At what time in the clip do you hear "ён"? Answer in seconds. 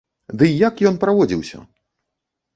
0.91-0.97